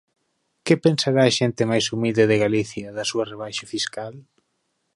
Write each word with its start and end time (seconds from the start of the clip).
¿Que 0.65 0.75
pensará 0.85 1.21
a 1.25 1.35
xente 1.39 1.63
máis 1.71 1.85
humilde 1.93 2.25
de 2.31 2.37
Galicia 2.45 2.87
da 2.97 3.05
súa 3.11 3.27
rebaixa 3.31 3.65
fiscal? 3.73 4.13